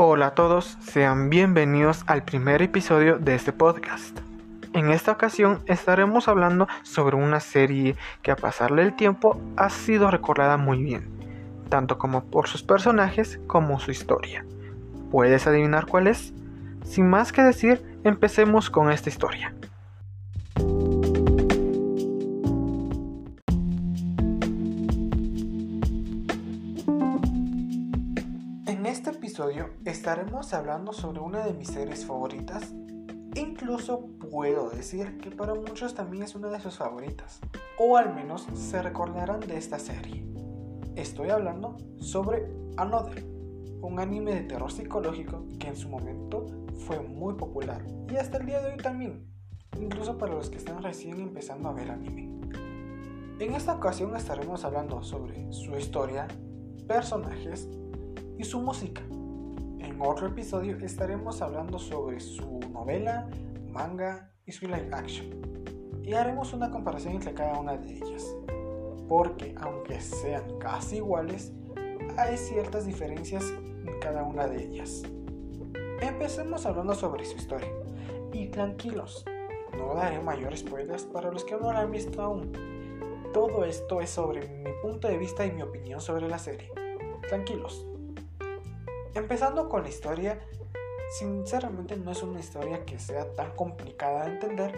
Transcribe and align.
Hola 0.00 0.28
a 0.28 0.34
todos, 0.36 0.78
sean 0.80 1.28
bienvenidos 1.28 2.04
al 2.06 2.22
primer 2.22 2.62
episodio 2.62 3.18
de 3.18 3.34
este 3.34 3.52
podcast. 3.52 4.16
En 4.72 4.90
esta 4.90 5.10
ocasión 5.10 5.60
estaremos 5.66 6.28
hablando 6.28 6.68
sobre 6.84 7.16
una 7.16 7.40
serie 7.40 7.96
que 8.22 8.30
a 8.30 8.36
pasarle 8.36 8.82
el 8.82 8.94
tiempo 8.94 9.40
ha 9.56 9.70
sido 9.70 10.08
recordada 10.08 10.56
muy 10.56 10.84
bien, 10.84 11.10
tanto 11.68 11.98
como 11.98 12.22
por 12.22 12.46
sus 12.46 12.62
personajes 12.62 13.40
como 13.48 13.80
su 13.80 13.90
historia. 13.90 14.46
¿Puedes 15.10 15.48
adivinar 15.48 15.86
cuál 15.86 16.06
es? 16.06 16.32
Sin 16.84 17.10
más 17.10 17.32
que 17.32 17.42
decir, 17.42 17.82
empecemos 18.04 18.70
con 18.70 18.92
esta 18.92 19.08
historia. 19.08 19.52
Estaremos 30.08 30.54
hablando 30.54 30.94
sobre 30.94 31.20
una 31.20 31.44
de 31.44 31.52
mis 31.52 31.68
series 31.68 32.06
favoritas. 32.06 32.72
Incluso 33.34 34.06
puedo 34.30 34.70
decir 34.70 35.18
que 35.18 35.30
para 35.30 35.54
muchos 35.54 35.94
también 35.94 36.22
es 36.22 36.34
una 36.34 36.48
de 36.48 36.60
sus 36.60 36.78
favoritas. 36.78 37.40
O 37.78 37.98
al 37.98 38.14
menos 38.14 38.46
se 38.54 38.80
recordarán 38.80 39.40
de 39.40 39.58
esta 39.58 39.78
serie. 39.78 40.24
Estoy 40.96 41.28
hablando 41.28 41.76
sobre 41.98 42.50
Another, 42.78 43.22
un 43.82 44.00
anime 44.00 44.34
de 44.34 44.44
terror 44.44 44.72
psicológico 44.72 45.44
que 45.58 45.68
en 45.68 45.76
su 45.76 45.90
momento 45.90 46.46
fue 46.86 47.00
muy 47.00 47.34
popular 47.34 47.84
y 48.10 48.16
hasta 48.16 48.38
el 48.38 48.46
día 48.46 48.62
de 48.62 48.72
hoy 48.72 48.78
también, 48.78 49.30
incluso 49.78 50.16
para 50.16 50.32
los 50.32 50.48
que 50.48 50.56
están 50.56 50.82
recién 50.82 51.20
empezando 51.20 51.68
a 51.68 51.74
ver 51.74 51.90
anime. 51.90 52.30
En 53.40 53.52
esta 53.52 53.74
ocasión 53.74 54.16
estaremos 54.16 54.64
hablando 54.64 55.02
sobre 55.02 55.52
su 55.52 55.76
historia, 55.76 56.26
personajes 56.86 57.68
y 58.38 58.44
su 58.44 58.62
música. 58.62 59.02
En 59.88 60.02
otro 60.02 60.26
episodio 60.26 60.76
estaremos 60.84 61.40
hablando 61.40 61.78
sobre 61.78 62.20
su 62.20 62.60
novela, 62.72 63.26
manga 63.70 64.30
y 64.44 64.52
su 64.52 64.66
live 64.66 64.90
action. 64.92 65.30
Y 66.02 66.12
haremos 66.12 66.52
una 66.52 66.70
comparación 66.70 67.14
entre 67.14 67.32
cada 67.32 67.58
una 67.58 67.78
de 67.78 67.94
ellas. 67.94 68.36
Porque 69.08 69.54
aunque 69.58 69.98
sean 70.02 70.58
casi 70.58 70.96
iguales, 70.96 71.54
hay 72.18 72.36
ciertas 72.36 72.84
diferencias 72.84 73.42
en 73.50 73.98
cada 73.98 74.24
una 74.24 74.46
de 74.46 74.62
ellas. 74.62 75.04
Empecemos 76.02 76.66
hablando 76.66 76.94
sobre 76.94 77.24
su 77.24 77.38
historia. 77.38 77.72
Y 78.34 78.48
tranquilos, 78.48 79.24
no 79.74 79.94
daré 79.94 80.20
mayores 80.20 80.60
spoilers 80.60 81.04
para 81.04 81.32
los 81.32 81.44
que 81.44 81.56
no 81.56 81.72
la 81.72 81.80
han 81.80 81.92
visto 81.92 82.20
aún. 82.20 82.52
Todo 83.32 83.64
esto 83.64 84.02
es 84.02 84.10
sobre 84.10 84.46
mi 84.48 84.70
punto 84.82 85.08
de 85.08 85.16
vista 85.16 85.46
y 85.46 85.50
mi 85.50 85.62
opinión 85.62 86.02
sobre 86.02 86.28
la 86.28 86.38
serie. 86.38 86.70
Tranquilos. 87.26 87.86
Empezando 89.14 89.68
con 89.68 89.82
la 89.82 89.88
historia, 89.88 90.38
sinceramente 91.18 91.96
no 91.96 92.10
es 92.12 92.22
una 92.22 92.40
historia 92.40 92.84
que 92.84 92.98
sea 92.98 93.34
tan 93.34 93.56
complicada 93.56 94.24
de 94.24 94.32
entender, 94.32 94.74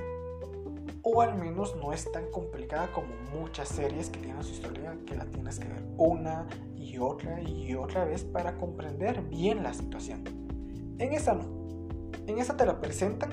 o 1.02 1.20
al 1.20 1.36
menos 1.36 1.74
no 1.76 1.92
es 1.92 2.10
tan 2.12 2.30
complicada 2.30 2.92
como 2.92 3.08
muchas 3.34 3.68
series 3.68 4.08
que 4.08 4.20
tienen 4.20 4.42
su 4.44 4.52
historia 4.52 4.96
que 5.06 5.16
la 5.16 5.24
tienes 5.26 5.58
que 5.58 5.68
ver 5.68 5.82
una 5.96 6.46
y 6.76 6.98
otra 6.98 7.40
y 7.42 7.74
otra 7.74 8.04
vez 8.04 8.22
para 8.22 8.56
comprender 8.56 9.22
bien 9.22 9.62
la 9.62 9.74
situación. 9.74 10.22
En 10.98 11.12
esta 11.12 11.34
no. 11.34 11.44
En 12.26 12.38
esta 12.38 12.56
te 12.56 12.66
la 12.66 12.80
presentan 12.80 13.30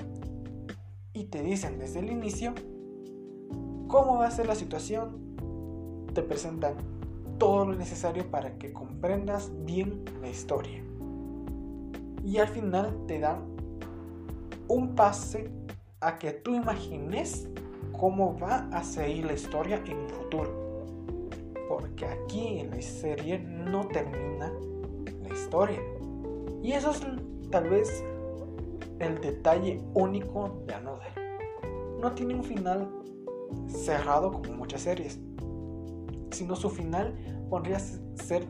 y 1.12 1.24
te 1.24 1.42
dicen 1.42 1.78
desde 1.78 2.00
el 2.00 2.10
inicio 2.10 2.54
cómo 3.86 4.18
va 4.18 4.26
a 4.26 4.30
ser 4.30 4.46
la 4.46 4.54
situación. 4.54 6.06
Te 6.12 6.22
presentan 6.22 6.74
todo 7.38 7.66
lo 7.66 7.74
necesario 7.74 8.28
para 8.30 8.58
que 8.58 8.72
comprendas 8.72 9.52
bien 9.64 10.04
la 10.20 10.28
historia 10.28 10.87
y 12.24 12.38
al 12.38 12.48
final 12.48 13.04
te 13.06 13.18
dan 13.18 13.56
un 14.68 14.94
pase 14.94 15.50
a 16.00 16.18
que 16.18 16.32
tú 16.32 16.54
imagines 16.54 17.48
cómo 17.98 18.38
va 18.38 18.68
a 18.72 18.82
seguir 18.84 19.24
la 19.24 19.32
historia 19.32 19.82
en 19.86 19.98
el 19.98 20.10
futuro. 20.10 20.68
Porque 21.68 22.06
aquí 22.06 22.60
en 22.60 22.70
la 22.70 22.80
serie 22.80 23.38
no 23.38 23.86
termina 23.88 24.52
la 25.22 25.34
historia. 25.34 25.80
Y 26.62 26.72
eso 26.72 26.90
es 26.90 27.02
tal 27.50 27.68
vez 27.68 28.04
el 28.98 29.20
detalle 29.20 29.80
único 29.94 30.62
de 30.66 30.74
Another. 30.74 31.12
No 32.00 32.12
tiene 32.12 32.34
un 32.34 32.44
final 32.44 32.88
cerrado 33.66 34.32
como 34.32 34.52
muchas 34.54 34.82
series, 34.82 35.18
sino 36.30 36.54
su 36.54 36.70
final 36.70 37.14
podría 37.48 37.78
ser 37.78 38.46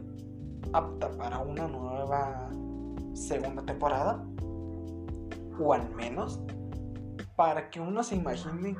apta 0.72 1.10
para 1.12 1.38
una 1.38 1.66
nueva 1.66 2.50
segunda 3.26 3.64
temporada, 3.64 4.24
o 5.60 5.72
al 5.72 5.90
menos 5.94 6.40
para 7.36 7.70
que 7.70 7.80
uno 7.80 8.02
se 8.02 8.16
imagine 8.16 8.76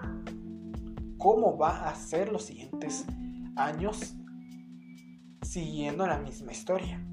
cómo 1.18 1.56
va 1.56 1.88
a 1.88 1.94
ser 1.94 2.32
los 2.32 2.44
siguientes 2.44 3.04
años 3.56 4.14
siguiendo 5.42 6.06
la 6.06 6.18
misma 6.18 6.52
historia. 6.52 7.04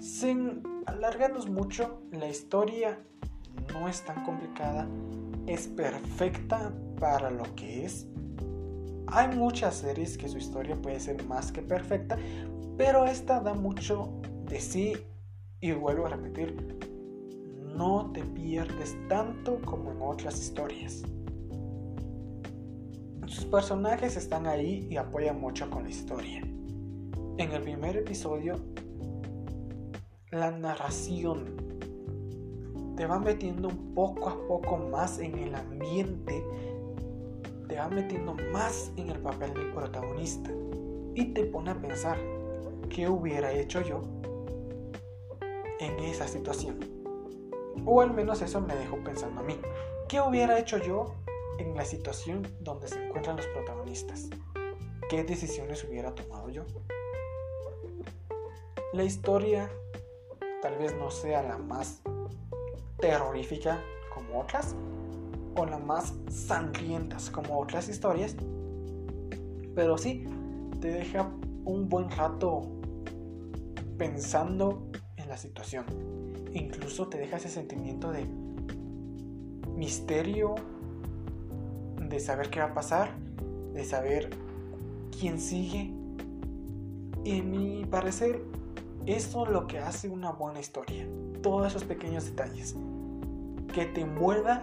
Sin 0.00 0.62
alargarnos 0.86 1.48
mucho, 1.48 2.02
la 2.12 2.28
historia 2.28 2.98
no 3.72 3.88
es 3.88 4.04
tan 4.04 4.24
complicada, 4.24 4.88
es 5.46 5.68
perfecta 5.68 6.72
para 6.98 7.30
lo 7.30 7.44
que 7.54 7.84
es. 7.84 8.06
Hay 9.06 9.28
muchas 9.36 9.76
series 9.76 10.18
que 10.18 10.28
su 10.28 10.38
historia 10.38 10.76
puede 10.76 11.00
ser 11.00 11.24
más 11.26 11.52
que 11.52 11.62
perfecta, 11.62 12.18
pero 12.76 13.04
esta 13.06 13.40
da 13.40 13.54
mucho 13.54 14.20
de 14.48 14.60
sí 14.60 14.96
y 15.60 15.72
vuelvo 15.72 16.06
a 16.06 16.10
repetir, 16.10 16.78
no 17.76 18.10
te 18.12 18.24
pierdes 18.24 18.96
tanto 19.08 19.60
como 19.64 19.92
en 19.92 19.98
otras 20.00 20.40
historias. 20.40 21.02
Sus 23.26 23.44
personajes 23.44 24.16
están 24.16 24.46
ahí 24.46 24.86
y 24.90 24.96
apoyan 24.96 25.40
mucho 25.40 25.68
con 25.68 25.84
la 25.84 25.90
historia. 25.90 26.40
En 26.40 27.52
el 27.52 27.62
primer 27.62 27.98
episodio, 27.98 28.56
la 30.30 30.50
narración 30.50 31.44
te 32.96 33.06
va 33.06 33.18
metiendo 33.18 33.68
un 33.68 33.94
poco 33.94 34.28
a 34.28 34.48
poco 34.48 34.78
más 34.78 35.18
en 35.18 35.38
el 35.38 35.54
ambiente, 35.54 36.42
te 37.68 37.76
va 37.76 37.88
metiendo 37.88 38.34
más 38.50 38.90
en 38.96 39.10
el 39.10 39.18
papel 39.20 39.52
del 39.52 39.72
protagonista 39.72 40.50
y 41.14 41.26
te 41.26 41.44
pone 41.44 41.70
a 41.70 41.80
pensar, 41.80 42.16
¿qué 42.88 43.08
hubiera 43.08 43.52
hecho 43.52 43.82
yo 43.82 44.17
en 45.80 45.98
esa 46.00 46.26
situación. 46.26 46.78
O 47.84 48.00
al 48.00 48.12
menos 48.12 48.42
eso 48.42 48.60
me 48.60 48.74
dejó 48.74 48.98
pensando 48.98 49.40
a 49.40 49.44
mí. 49.44 49.58
¿Qué 50.08 50.20
hubiera 50.20 50.58
hecho 50.58 50.78
yo 50.78 51.14
en 51.58 51.74
la 51.74 51.84
situación 51.84 52.46
donde 52.60 52.88
se 52.88 53.04
encuentran 53.04 53.36
los 53.36 53.46
protagonistas? 53.46 54.28
¿Qué 55.08 55.24
decisiones 55.24 55.84
hubiera 55.84 56.14
tomado 56.14 56.48
yo? 56.50 56.64
La 58.92 59.04
historia 59.04 59.70
tal 60.62 60.76
vez 60.78 60.94
no 60.96 61.10
sea 61.10 61.42
la 61.42 61.58
más 61.58 62.02
terrorífica 62.98 63.80
como 64.12 64.40
otras, 64.40 64.74
o 65.56 65.66
la 65.66 65.78
más 65.78 66.14
sangrientas 66.30 67.30
como 67.30 67.58
otras 67.58 67.88
historias, 67.88 68.36
pero 69.74 69.98
sí 69.98 70.24
te 70.80 70.88
deja 70.88 71.30
un 71.64 71.88
buen 71.88 72.10
rato 72.10 72.62
pensando 73.96 74.87
la 75.28 75.36
situación. 75.36 75.84
Incluso 76.52 77.08
te 77.08 77.18
deja 77.18 77.36
ese 77.36 77.48
sentimiento 77.48 78.10
de 78.10 78.26
misterio, 79.76 80.54
de 82.00 82.18
saber 82.18 82.50
qué 82.50 82.60
va 82.60 82.66
a 82.66 82.74
pasar, 82.74 83.14
de 83.74 83.84
saber 83.84 84.30
quién 85.18 85.38
sigue. 85.38 85.92
Y 87.24 87.38
en 87.38 87.50
mi 87.50 87.84
parecer, 87.84 88.42
eso 89.06 89.44
es 89.44 89.52
lo 89.52 89.66
que 89.66 89.78
hace 89.78 90.08
una 90.08 90.32
buena 90.32 90.60
historia. 90.60 91.06
Todos 91.42 91.68
esos 91.68 91.84
pequeños 91.84 92.24
detalles. 92.24 92.74
Que 93.72 93.84
te 93.84 94.00
envuelva 94.00 94.62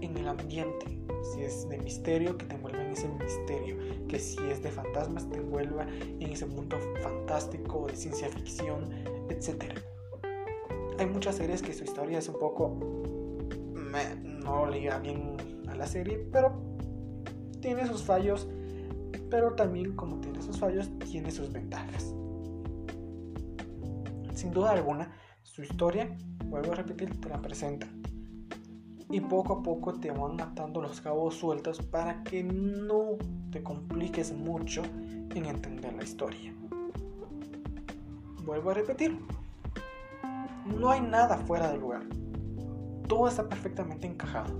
en 0.00 0.16
el 0.16 0.28
ambiente. 0.28 0.98
Si 1.32 1.42
es 1.42 1.68
de 1.68 1.78
misterio, 1.78 2.36
que 2.36 2.46
te 2.46 2.56
envuelva 2.56 2.82
en 2.82 2.90
ese 2.90 3.08
misterio. 3.08 3.76
Que 4.08 4.18
si 4.18 4.38
es 4.50 4.62
de 4.62 4.70
fantasmas, 4.70 5.28
te 5.30 5.38
envuelva 5.38 5.86
en 5.88 6.22
ese 6.22 6.46
mundo 6.46 6.76
fantástico, 7.00 7.86
de 7.86 7.96
ciencia 7.96 8.28
ficción, 8.28 8.90
etc 9.28 9.80
hay 11.00 11.06
muchas 11.06 11.36
series 11.36 11.62
que 11.62 11.72
su 11.72 11.84
historia 11.84 12.18
es 12.18 12.28
un 12.28 12.38
poco... 12.38 12.76
no 14.44 14.66
liga 14.66 14.98
bien 14.98 15.36
a 15.68 15.74
la 15.74 15.86
serie, 15.86 16.18
pero 16.30 16.60
tiene 17.60 17.86
sus 17.86 18.02
fallos, 18.02 18.46
pero 19.30 19.54
también 19.54 19.96
como 19.96 20.20
tiene 20.20 20.42
sus 20.42 20.58
fallos, 20.58 20.90
tiene 20.98 21.30
sus 21.30 21.50
ventajas. 21.52 22.14
Sin 24.34 24.50
duda 24.52 24.72
alguna, 24.72 25.10
su 25.42 25.62
historia, 25.62 26.16
vuelvo 26.44 26.72
a 26.72 26.76
repetir, 26.76 27.18
te 27.18 27.30
la 27.30 27.40
presenta. 27.40 27.88
Y 29.10 29.20
poco 29.20 29.54
a 29.54 29.62
poco 29.62 29.94
te 29.94 30.10
van 30.10 30.38
atando 30.40 30.82
los 30.82 31.00
cabos 31.00 31.34
sueltos 31.34 31.80
para 31.80 32.22
que 32.22 32.44
no 32.44 33.16
te 33.50 33.62
compliques 33.62 34.32
mucho 34.32 34.82
en 35.34 35.46
entender 35.46 35.94
la 35.94 36.04
historia. 36.04 36.54
Vuelvo 38.44 38.70
a 38.70 38.74
repetir, 38.74 39.18
No 40.78 40.90
hay 40.90 41.00
nada 41.00 41.36
fuera 41.38 41.70
de 41.70 41.78
lugar. 41.78 42.02
Todo 43.08 43.28
está 43.28 43.48
perfectamente 43.48 44.06
encajado. 44.06 44.54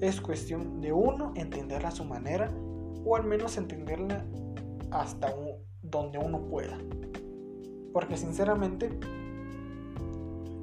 Es 0.00 0.20
cuestión 0.20 0.80
de 0.80 0.92
uno 0.92 1.32
entenderla 1.36 1.88
a 1.88 1.92
su 1.92 2.04
manera 2.04 2.52
o 3.04 3.16
al 3.16 3.24
menos 3.24 3.56
entenderla 3.56 4.24
hasta 4.90 5.34
donde 5.82 6.18
uno 6.18 6.40
pueda. 6.46 6.78
Porque 7.92 8.16
sinceramente 8.16 8.98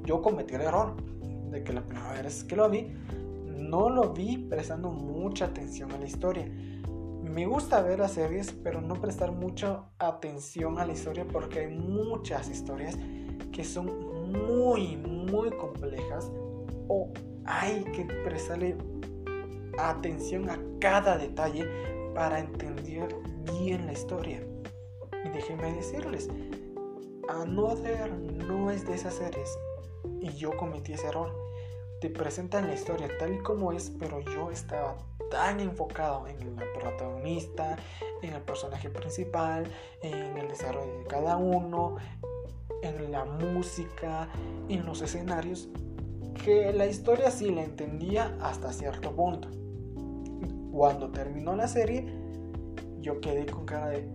yo 0.04 0.20
cometí 0.20 0.54
el 0.54 0.62
error 0.62 0.94
de 1.50 1.64
que 1.64 1.72
la 1.72 1.82
primera 1.82 2.12
vez 2.12 2.44
que 2.44 2.56
lo 2.56 2.68
vi 2.68 2.92
no 3.46 3.88
lo 3.88 4.12
vi 4.12 4.38
prestando 4.38 4.90
mucha 4.90 5.46
atención 5.46 5.92
a 5.92 5.98
la 5.98 6.06
historia. 6.06 6.46
Me 7.22 7.46
gusta 7.46 7.80
ver 7.82 8.00
las 8.00 8.12
series, 8.12 8.52
pero 8.52 8.80
no 8.80 8.94
prestar 9.00 9.32
mucha 9.32 9.84
atención 9.98 10.78
a 10.78 10.86
la 10.86 10.92
historia 10.92 11.26
porque 11.26 11.60
hay 11.60 11.68
muchas 11.76 12.48
historias 12.48 12.98
que 13.54 13.64
son 13.64 13.86
muy, 14.32 14.96
muy 14.96 15.50
complejas 15.52 16.30
o 16.88 17.10
hay 17.46 17.84
que 17.84 18.04
prestarle 18.24 18.76
atención 19.78 20.50
a 20.50 20.58
cada 20.80 21.16
detalle 21.16 21.66
para 22.14 22.40
entender 22.40 23.14
bien 23.58 23.86
la 23.86 23.92
historia. 23.92 24.42
Y 25.24 25.28
déjenme 25.28 25.72
decirles, 25.72 26.28
Another 27.28 28.12
no 28.12 28.70
es 28.70 28.86
de 28.86 28.94
esas 28.94 29.14
series 29.14 29.56
y 30.20 30.28
yo 30.30 30.54
cometí 30.56 30.92
ese 30.92 31.06
error 31.06 31.44
te 32.04 32.10
presentan 32.10 32.66
la 32.66 32.74
historia 32.74 33.08
tal 33.18 33.32
y 33.32 33.38
como 33.38 33.72
es, 33.72 33.90
pero 33.98 34.20
yo 34.20 34.50
estaba 34.50 34.98
tan 35.30 35.58
enfocado 35.58 36.26
en 36.26 36.54
la 36.54 36.62
protagonista, 36.78 37.78
en 38.20 38.34
el 38.34 38.42
personaje 38.42 38.90
principal, 38.90 39.72
en 40.02 40.36
el 40.36 40.48
desarrollo 40.48 40.98
de 40.98 41.04
cada 41.04 41.38
uno, 41.38 41.96
en 42.84 43.10
la 43.10 43.24
música, 43.24 44.28
en 44.68 44.84
los 44.84 45.02
escenarios, 45.02 45.68
que 46.44 46.72
la 46.72 46.86
historia 46.86 47.30
sí 47.30 47.50
la 47.50 47.64
entendía 47.64 48.36
hasta 48.40 48.72
cierto 48.72 49.14
punto. 49.14 49.48
Cuando 50.70 51.10
terminó 51.10 51.56
la 51.56 51.68
serie, 51.68 52.06
yo 53.00 53.20
quedé 53.20 53.46
con 53.46 53.64
cara 53.64 53.88
de, 53.88 54.08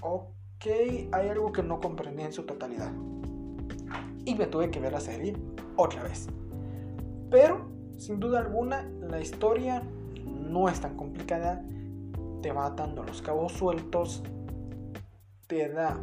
ok, 0.00 0.66
hay 1.12 1.28
algo 1.28 1.52
que 1.52 1.62
no 1.62 1.80
comprendí 1.80 2.22
en 2.22 2.32
su 2.32 2.44
totalidad. 2.44 2.92
Y 4.24 4.34
me 4.34 4.46
tuve 4.46 4.70
que 4.70 4.80
ver 4.80 4.92
la 4.92 5.00
serie 5.00 5.36
otra 5.76 6.02
vez. 6.02 6.28
Pero, 7.30 7.68
sin 7.98 8.20
duda 8.20 8.40
alguna, 8.40 8.88
la 9.00 9.20
historia 9.20 9.82
no 10.24 10.68
es 10.68 10.80
tan 10.80 10.96
complicada. 10.96 11.64
Te 12.42 12.52
va 12.52 12.66
atando 12.66 13.02
los 13.02 13.22
cabos 13.22 13.52
sueltos. 13.52 14.22
Te 15.46 15.68
da 15.68 16.00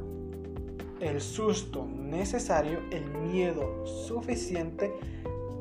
el 1.01 1.19
susto 1.19 1.85
necesario, 1.85 2.79
el 2.91 3.09
miedo 3.11 3.85
suficiente 3.85 4.93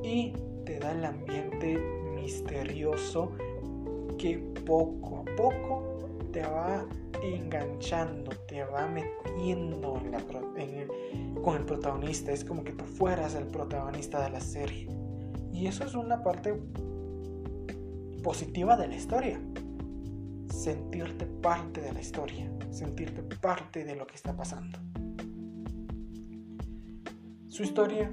y 0.03 0.33
te 0.65 0.79
da 0.79 0.93
el 0.93 1.05
ambiente 1.05 1.79
misterioso 2.15 3.33
que 4.19 4.39
poco 4.67 5.19
a 5.19 5.37
poco 5.37 5.83
te 6.33 6.43
va 6.43 6.87
enganchando, 7.23 8.31
te 8.47 8.63
va 8.65 8.87
metiendo 8.87 10.01
con 11.43 11.57
el 11.57 11.65
protagonista. 11.65 12.33
Es 12.33 12.45
como 12.45 12.63
que 12.63 12.73
tú 12.73 12.85
fueras 12.85 13.35
el 13.35 13.47
protagonista 13.47 14.23
de 14.23 14.31
la 14.31 14.41
serie. 14.41 14.89
Y 15.53 15.67
eso 15.67 15.85
es 15.85 15.95
una 15.95 16.23
parte 16.23 16.55
positiva 18.23 18.77
de 18.77 18.89
la 18.89 18.97
historia. 18.97 19.41
Sentirte 20.53 21.27
parte 21.27 21.81
de 21.81 21.93
la 21.93 22.01
historia, 22.01 22.51
sentirte 22.71 23.23
parte 23.23 23.85
de 23.85 23.97
lo 23.97 24.07
que 24.07 24.17
está 24.17 24.37
pasando. 24.37 24.79
Su 27.61 27.65
historia, 27.65 28.11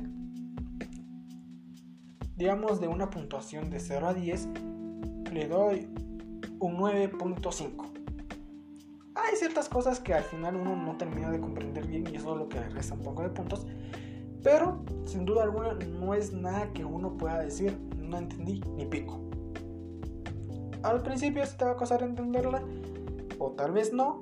digamos 2.36 2.82
de 2.82 2.90
una 2.90 3.10
puntuación 3.10 3.70
de 3.70 3.80
0 3.80 4.08
a 4.08 4.14
10, 4.14 4.50
le 5.32 5.48
doy 5.48 5.88
un 6.60 6.78
9.5. 6.78 7.86
Hay 9.16 9.38
ciertas 9.38 9.70
cosas 9.70 10.02
que 10.02 10.14
al 10.14 10.26
final 10.26 10.58
uno 10.58 10.76
no 10.76 10.98
termina 10.98 11.32
de 11.32 11.40
comprender 11.40 11.88
bien 11.88 12.06
y 12.12 12.18
eso 12.18 12.34
es 12.34 12.40
lo 12.40 12.50
que 12.50 12.60
le 12.60 12.68
resta 12.68 12.96
un 12.96 13.04
poco 13.04 13.22
de 13.22 13.30
puntos, 13.30 13.66
pero, 14.44 14.84
sin 15.06 15.24
duda 15.24 15.44
alguna, 15.44 15.76
no 15.76 16.14
es 16.14 16.34
nada 16.34 16.74
que 16.74 16.84
uno 16.84 17.16
pueda 17.16 17.40
decir, 17.40 17.80
no 18.02 18.18
entendí 18.18 18.60
ni 18.76 18.86
pico. 18.86 19.18
Al 20.84 21.02
principio 21.04 21.46
sí 21.46 21.56
te 21.58 21.64
va 21.64 21.72
a 21.72 21.78
costar 21.78 22.04
entenderla, 22.04 22.62
o 23.40 23.52
tal 23.52 23.72
vez 23.72 23.94
no, 23.94 24.22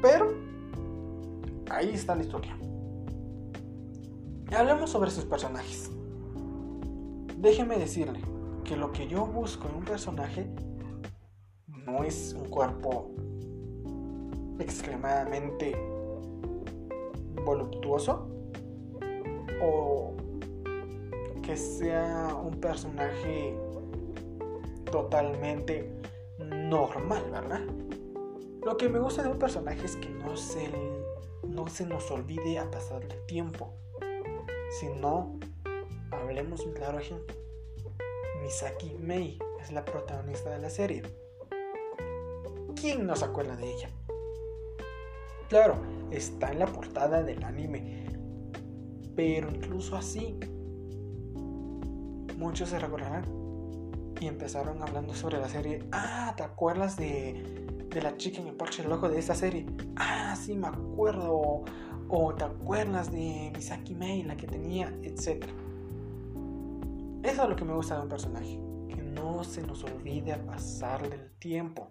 pero 0.00 0.32
ahí 1.68 1.90
está 1.90 2.14
la 2.14 2.22
historia. 2.22 2.56
Hablemos 4.56 4.90
sobre 4.90 5.10
sus 5.10 5.24
personajes. 5.24 5.90
Déjeme 7.36 7.78
decirle 7.78 8.20
que 8.64 8.76
lo 8.76 8.92
que 8.92 9.06
yo 9.06 9.26
busco 9.26 9.68
en 9.68 9.76
un 9.76 9.84
personaje 9.84 10.50
no 11.66 12.02
es 12.02 12.34
un 12.34 12.48
cuerpo 12.48 13.10
extremadamente 14.58 15.76
voluptuoso, 17.44 18.28
o 19.62 20.14
que 21.42 21.56
sea 21.56 22.34
un 22.34 22.58
personaje 22.60 23.54
totalmente 24.90 25.90
normal, 26.38 27.22
¿verdad? 27.30 27.60
Lo 28.64 28.76
que 28.76 28.88
me 28.88 28.98
gusta 28.98 29.22
de 29.22 29.30
un 29.30 29.38
personaje 29.38 29.84
es 29.84 29.96
que 29.96 30.08
no 30.10 30.36
se, 30.36 30.70
no 31.46 31.66
se 31.68 31.86
nos 31.86 32.10
olvide 32.10 32.58
a 32.58 32.70
pasar 32.70 33.02
el 33.04 33.26
tiempo. 33.26 33.72
Si 34.70 34.86
no, 35.00 35.38
hablemos 36.10 36.60
un 36.60 36.72
claro 36.72 36.98
ejemplo. 36.98 37.34
Misaki 38.42 38.94
Mei 39.00 39.38
es 39.60 39.72
la 39.72 39.84
protagonista 39.84 40.50
de 40.50 40.58
la 40.58 40.70
serie. 40.70 41.02
¿Quién 42.74 43.06
no 43.06 43.16
se 43.16 43.24
acuerda 43.24 43.56
de 43.56 43.72
ella? 43.72 43.90
Claro, 45.48 45.76
está 46.10 46.52
en 46.52 46.58
la 46.58 46.66
portada 46.66 47.22
del 47.22 47.42
anime, 47.42 48.06
pero 49.16 49.50
incluso 49.50 49.96
así, 49.96 50.38
muchos 52.36 52.68
se 52.68 52.78
recordarán 52.78 53.24
y 54.20 54.26
empezaron 54.26 54.82
hablando 54.82 55.14
sobre 55.14 55.38
la 55.38 55.48
serie. 55.48 55.82
Ah, 55.92 56.34
¿te 56.36 56.42
acuerdas 56.42 56.96
de, 56.96 57.66
de 57.88 58.02
la 58.02 58.16
chica 58.16 58.40
en 58.40 58.48
el 58.48 58.54
parche 58.54 58.84
loco 58.84 59.08
de 59.08 59.18
esta 59.18 59.34
serie? 59.34 59.66
Ah, 59.96 60.36
sí, 60.36 60.56
me 60.56 60.68
acuerdo. 60.68 61.64
O 62.08 62.34
te 62.34 62.44
acuerdas 62.44 63.12
de 63.12 63.52
Misaki 63.54 63.94
Mei, 63.94 64.22
la 64.22 64.36
que 64.36 64.46
tenía, 64.46 64.92
etcétera. 65.02 65.52
Eso 67.22 67.42
es 67.42 67.48
lo 67.48 67.56
que 67.56 67.64
me 67.64 67.74
gusta 67.74 67.96
de 67.96 68.02
un 68.02 68.08
personaje. 68.08 68.58
Que 68.88 68.96
no 68.96 69.44
se 69.44 69.60
nos 69.60 69.84
olvide 69.84 70.32
a 70.32 70.42
pasar 70.46 71.06
del 71.08 71.30
tiempo. 71.38 71.88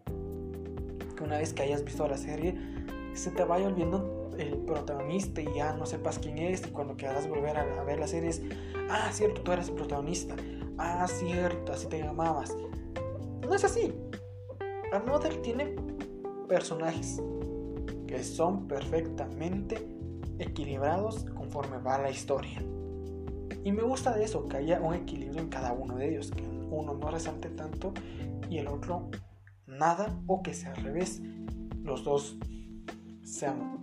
Que 1.16 1.24
una 1.24 1.38
vez 1.38 1.54
que 1.54 1.64
hayas 1.64 1.84
visto 1.84 2.08
la 2.08 2.18
serie, 2.18 2.58
se 3.14 3.30
te 3.30 3.44
vaya 3.44 3.68
olvidando 3.68 4.32
el 4.40 4.58
protagonista 4.58 5.42
y 5.42 5.54
ya 5.56 5.74
no 5.74 5.86
sepas 5.86 6.18
quién 6.20 6.38
es 6.38 6.66
y 6.66 6.72
cuando 6.72 6.96
quieras 6.96 7.28
volver 7.28 7.58
a, 7.58 7.84
ver 7.84 8.00
la 8.00 8.08
serie 8.08 8.30
es, 8.30 8.42
ah, 8.90 9.10
cierto, 9.12 9.42
tú 9.42 9.52
eres 9.52 9.70
el 9.70 9.76
protagonista, 9.76 10.36
ah, 10.78 11.08
cierto, 11.08 11.74
así 11.74 11.88
te 11.88 12.00
llamabas. 12.00 12.56
No 13.42 13.54
es 13.54 13.64
así. 13.64 13.94
Another 14.92 15.36
tiene 15.42 15.76
personajes 16.48 17.22
que 18.08 18.24
son 18.24 18.68
perfectamente 18.68 19.97
equilibrados 20.40 21.26
conforme 21.36 21.78
va 21.78 21.98
la 21.98 22.10
historia. 22.10 22.62
Y 23.64 23.72
me 23.72 23.84
gusta 23.84 24.16
de 24.16 24.24
eso, 24.24 24.48
que 24.48 24.58
haya 24.58 24.80
un 24.80 24.94
equilibrio 24.94 25.42
en 25.42 25.50
cada 25.50 25.74
uno 25.74 25.96
de 25.96 26.10
ellos, 26.10 26.32
que 26.32 26.44
uno 26.44 26.94
no 26.94 27.12
resalte 27.12 27.50
tanto 27.50 27.94
y 28.50 28.58
el 28.58 28.68
otro 28.68 29.10
nada, 29.66 30.18
o 30.28 30.42
que 30.42 30.54
sea 30.54 30.74
al 30.74 30.84
revés, 30.84 31.22
los 31.84 32.04
dos 32.04 32.38
sean 33.24 33.78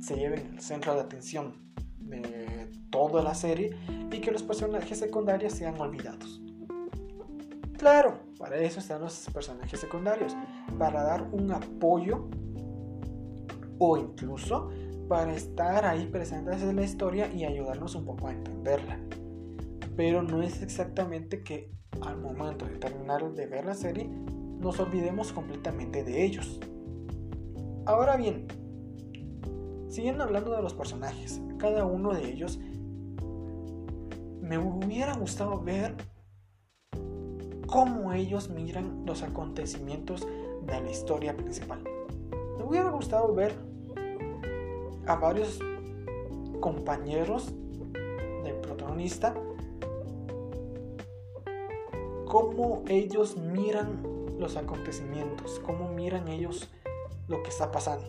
se 0.00 0.16
lleven 0.16 0.54
el 0.54 0.60
centro 0.60 0.94
de 0.94 1.00
atención 1.00 1.54
de 1.98 2.70
toda 2.90 3.22
la 3.22 3.34
serie 3.34 3.76
y 4.10 4.20
que 4.20 4.30
los 4.30 4.42
personajes 4.42 4.98
secundarios 4.98 5.52
sean 5.52 5.78
olvidados. 5.78 6.40
Claro, 7.76 8.20
para 8.38 8.56
eso 8.58 8.80
están 8.80 9.00
los 9.00 9.28
personajes 9.32 9.78
secundarios, 9.78 10.36
para 10.78 11.02
dar 11.02 11.28
un 11.32 11.52
apoyo 11.52 12.28
o 13.78 13.96
incluso 13.96 14.70
para 15.08 15.34
estar 15.34 15.84
ahí 15.84 16.06
presentes 16.06 16.62
en 16.62 16.76
la 16.76 16.84
historia 16.84 17.32
y 17.32 17.44
ayudarnos 17.44 17.94
un 17.94 18.04
poco 18.04 18.28
a 18.28 18.32
entenderla. 18.32 19.00
Pero 19.96 20.22
no 20.22 20.42
es 20.42 20.62
exactamente 20.62 21.42
que 21.42 21.70
al 22.02 22.20
momento 22.20 22.66
de 22.66 22.76
terminar 22.76 23.32
de 23.32 23.46
ver 23.46 23.64
la 23.64 23.74
serie 23.74 24.08
nos 24.08 24.78
olvidemos 24.78 25.32
completamente 25.32 26.04
de 26.04 26.24
ellos. 26.24 26.60
Ahora 27.86 28.16
bien, 28.16 28.46
Siguiendo 29.88 30.22
hablando 30.22 30.54
de 30.54 30.60
los 30.62 30.74
personajes, 30.74 31.40
cada 31.56 31.86
uno 31.86 32.12
de 32.12 32.30
ellos, 32.30 32.60
me 34.42 34.58
hubiera 34.58 35.14
gustado 35.14 35.62
ver 35.62 35.96
cómo 37.66 38.12
ellos 38.12 38.50
miran 38.50 39.04
los 39.06 39.22
acontecimientos 39.22 40.26
de 40.66 40.80
la 40.80 40.90
historia 40.90 41.34
principal. 41.36 41.82
Me 42.58 42.64
hubiera 42.64 42.90
gustado 42.90 43.34
ver 43.34 43.54
a 45.08 45.16
varios 45.16 45.58
compañeros 46.60 47.52
protagonista, 48.78 49.34
cómo 52.26 52.84
ellos 52.86 53.36
miran 53.36 54.02
los 54.38 54.56
acontecimientos, 54.56 55.60
cómo 55.64 55.88
miran 55.88 56.28
ellos 56.28 56.68
lo 57.26 57.42
que 57.42 57.48
está 57.48 57.70
pasando. 57.72 58.06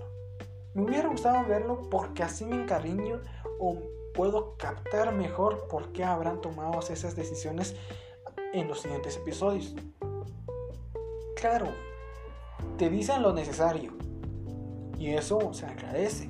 Me 0.73 0.83
hubiera 0.83 1.09
gustado 1.09 1.47
verlo 1.47 1.89
porque 1.89 2.23
así 2.23 2.45
me 2.45 2.55
encariño 2.55 3.21
o 3.59 3.77
puedo 4.13 4.55
captar 4.57 5.13
mejor 5.13 5.67
por 5.67 5.91
qué 5.91 6.03
habrán 6.03 6.41
tomado 6.41 6.79
esas 6.79 7.15
decisiones 7.15 7.75
en 8.53 8.67
los 8.67 8.81
siguientes 8.81 9.17
episodios. 9.17 9.75
Claro, 11.35 11.67
te 12.77 12.89
dicen 12.89 13.21
lo 13.21 13.33
necesario 13.33 13.93
y 14.97 15.11
eso 15.11 15.53
se 15.53 15.65
agradece. 15.65 16.29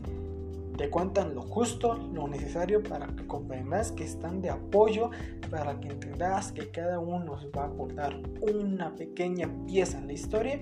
Te 0.79 0.89
cuentan 0.89 1.35
lo 1.35 1.41
justo, 1.41 1.93
lo 2.13 2.29
necesario 2.29 2.81
para 2.81 3.07
que 3.07 3.27
comprendas 3.27 3.91
que 3.91 4.05
están 4.05 4.41
de 4.41 4.49
apoyo, 4.49 5.09
para 5.51 5.77
que 5.77 5.89
entendas 5.89 6.53
que 6.53 6.71
cada 6.71 6.99
uno 6.99 7.19
nos 7.19 7.47
va 7.47 7.63
a 7.63 7.65
aportar 7.65 8.15
una 8.41 8.95
pequeña 8.95 9.49
pieza 9.65 9.97
en 9.97 10.07
la 10.07 10.13
historia, 10.13 10.61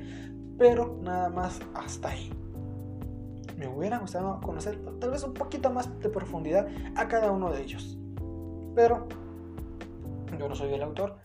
pero 0.57 0.97
nada 1.03 1.29
más 1.29 1.59
hasta 1.75 2.09
ahí. 2.09 2.31
Me 3.59 3.67
hubiera 3.67 3.99
gustado 3.99 4.41
conocer 4.41 4.79
tal 4.99 5.11
vez 5.11 5.23
un 5.23 5.35
poquito 5.35 5.69
más 5.69 5.87
de 5.99 6.09
profundidad 6.09 6.67
a 6.95 7.07
cada 7.07 7.31
uno 7.31 7.51
de 7.51 7.61
ellos. 7.61 7.95
Pero 8.73 9.07
yo 10.39 10.49
no 10.49 10.55
soy 10.55 10.73
el 10.73 10.81
autor, 10.81 11.17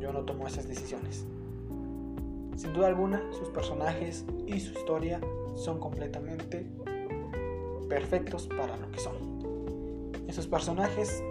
yo 0.00 0.14
no 0.14 0.24
tomo 0.24 0.46
esas 0.46 0.66
decisiones. 0.66 1.26
Sin 2.56 2.72
duda 2.72 2.86
alguna, 2.86 3.20
sus 3.32 3.50
personajes 3.50 4.24
y 4.46 4.58
su 4.60 4.72
historia 4.72 5.20
son 5.56 5.78
completamente 5.78 6.72
perfectos 7.88 8.46
para 8.48 8.76
lo 8.76 8.90
que 8.90 9.00
son. 9.00 9.16
Esos 10.28 10.46
personajes, 10.46 11.22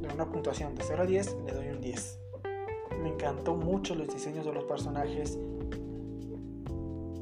de 0.00 0.08
una 0.14 0.30
puntuación 0.30 0.74
de 0.74 0.84
0 0.84 1.02
a 1.02 1.06
10, 1.06 1.36
le 1.46 1.52
doy 1.52 1.68
un 1.68 1.80
10. 1.80 2.20
Me 3.02 3.08
encantó 3.10 3.56
mucho 3.56 3.94
los 3.94 4.08
diseños 4.08 4.44
de 4.44 4.52
los 4.52 4.64
personajes. 4.64 5.38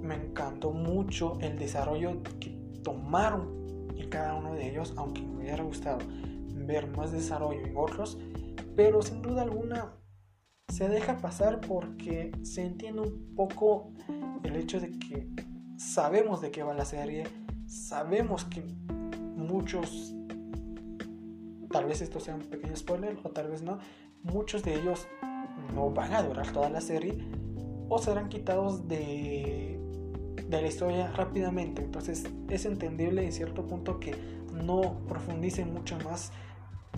Me 0.02 0.16
encantó 0.16 0.70
mucho 0.70 1.38
el 1.40 1.58
desarrollo 1.58 2.22
que 2.40 2.50
tomaron 2.82 3.88
en 3.96 4.08
cada 4.08 4.34
uno 4.34 4.54
de 4.54 4.68
ellos, 4.68 4.92
aunque 4.96 5.22
me 5.22 5.38
hubiera 5.38 5.62
gustado 5.62 5.98
ver 6.66 6.86
más 6.88 7.12
desarrollo 7.12 7.60
en 7.64 7.76
otros. 7.76 8.18
Pero 8.76 9.02
sin 9.02 9.22
duda 9.22 9.42
alguna 9.42 9.94
se 10.68 10.88
deja 10.88 11.18
pasar 11.18 11.60
porque 11.60 12.32
se 12.42 12.62
entiende 12.62 13.02
un 13.02 13.34
poco 13.36 13.92
el 14.42 14.56
hecho 14.56 14.80
de 14.80 14.90
que 14.90 15.28
sabemos 15.76 16.40
de 16.40 16.50
qué 16.50 16.62
va 16.62 16.74
la 16.74 16.84
serie, 16.84 17.24
sabemos 17.74 18.44
que 18.44 18.62
muchos, 19.36 20.14
tal 21.70 21.86
vez 21.86 22.00
esto 22.02 22.20
sea 22.20 22.36
un 22.36 22.42
pequeño 22.42 22.76
spoiler 22.76 23.18
o 23.24 23.30
tal 23.30 23.50
vez 23.50 23.62
no, 23.62 23.78
muchos 24.22 24.62
de 24.62 24.74
ellos 24.74 25.06
no 25.74 25.90
van 25.90 26.14
a 26.14 26.22
durar 26.22 26.50
toda 26.52 26.70
la 26.70 26.80
serie 26.80 27.18
o 27.88 27.98
serán 27.98 28.28
quitados 28.28 28.86
de, 28.86 29.80
de 30.48 30.62
la 30.62 30.66
historia 30.66 31.10
rápidamente. 31.12 31.82
Entonces 31.82 32.24
es 32.48 32.64
entendible 32.64 33.24
en 33.24 33.32
cierto 33.32 33.66
punto 33.66 33.98
que 33.98 34.14
no 34.52 35.00
profundicen 35.08 35.72
mucho 35.72 35.98
más 36.04 36.30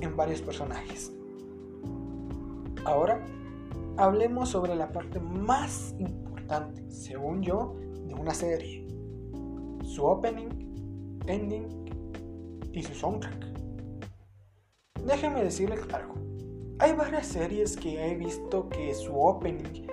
en 0.00 0.14
varios 0.14 0.42
personajes. 0.42 1.10
Ahora 2.84 3.24
hablemos 3.96 4.50
sobre 4.50 4.76
la 4.76 4.92
parte 4.92 5.20
más 5.20 5.94
importante, 5.98 6.88
según 6.90 7.42
yo, 7.42 7.74
de 8.06 8.14
una 8.14 8.34
serie. 8.34 8.86
Su 9.82 10.04
opening, 10.04 10.65
ending 11.26 11.66
y 12.72 12.82
su 12.82 12.94
soundtrack. 12.94 13.46
Déjenme 15.04 15.44
decirles 15.44 15.80
algo. 15.92 16.14
Hay 16.78 16.92
varias 16.92 17.26
series 17.26 17.76
que 17.76 18.06
he 18.06 18.14
visto 18.16 18.68
que 18.68 18.94
su 18.94 19.18
opening 19.18 19.86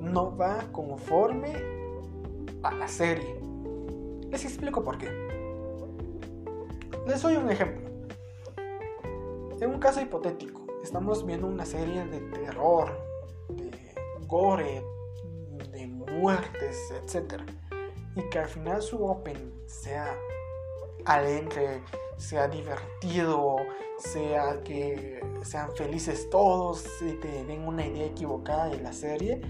no 0.00 0.36
va 0.36 0.64
conforme 0.72 1.52
a 2.62 2.72
la 2.72 2.88
serie. 2.88 3.36
Les 4.30 4.44
explico 4.44 4.82
por 4.82 4.98
qué. 4.98 5.08
Les 7.06 7.20
doy 7.20 7.36
un 7.36 7.50
ejemplo. 7.50 7.90
En 9.60 9.70
un 9.70 9.78
caso 9.78 10.00
hipotético, 10.00 10.66
estamos 10.82 11.24
viendo 11.24 11.46
una 11.46 11.64
serie 11.64 12.04
de 12.06 12.20
terror, 12.20 12.90
de 13.50 13.70
gore, 14.26 14.82
de 15.70 15.86
muertes, 15.86 16.92
etc. 16.92 17.42
Y 18.16 18.28
que 18.30 18.38
al 18.38 18.48
final 18.48 18.82
su 18.82 19.04
open 19.04 19.52
sea 19.66 20.16
alegre, 21.04 21.82
sea 22.16 22.48
divertido, 22.48 23.56
sea 23.98 24.62
que 24.62 25.20
sean 25.42 25.74
felices 25.76 26.28
todos 26.30 26.84
y 27.02 27.12
te 27.14 27.44
den 27.44 27.66
una 27.66 27.86
idea 27.86 28.06
equivocada 28.06 28.68
de 28.68 28.80
la 28.80 28.92
serie, 28.92 29.40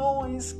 no 0.00 0.26
es 0.26 0.56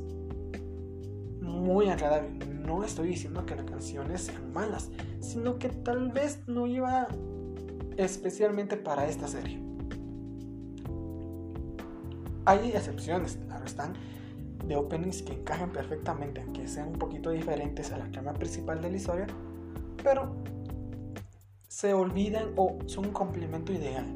muy 1.40 1.88
agradable. 1.88 2.30
No 2.46 2.84
estoy 2.84 3.08
diciendo 3.08 3.44
que 3.46 3.56
las 3.56 3.64
canciones 3.64 4.22
sean 4.22 4.52
malas, 4.52 4.90
sino 5.20 5.58
que 5.58 5.68
tal 5.68 6.12
vez 6.12 6.40
no 6.46 6.66
iba 6.66 7.08
especialmente 7.96 8.76
para 8.76 9.06
esta 9.06 9.26
serie. 9.26 9.60
Hay 12.44 12.72
excepciones, 12.72 13.38
claro 13.46 13.64
están, 13.64 13.94
de 14.70 14.76
openings 14.76 15.22
que 15.22 15.32
encajan 15.32 15.72
perfectamente, 15.72 16.46
que 16.54 16.68
sean 16.68 16.90
un 16.90 16.98
poquito 16.98 17.30
diferentes 17.30 17.90
a 17.90 17.98
la 17.98 18.08
trama 18.12 18.32
principal 18.32 18.80
de 18.80 18.88
la 18.88 18.96
historia, 18.96 19.26
pero 20.04 20.30
se 21.66 21.92
olvidan 21.92 22.52
o 22.54 22.78
son 22.86 23.06
un 23.06 23.12
complemento 23.12 23.72
ideal. 23.72 24.06